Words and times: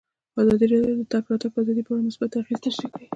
ازادي 0.41 0.65
راډیو 0.71 0.95
د 0.97 0.99
د 0.99 1.03
تګ 1.11 1.23
راتګ 1.31 1.53
ازادي 1.59 1.81
په 1.85 1.91
اړه 1.93 2.07
مثبت 2.07 2.31
اغېزې 2.39 2.61
تشریح 2.65 2.91
کړي. 2.93 3.07